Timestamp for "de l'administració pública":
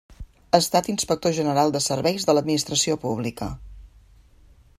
2.31-3.55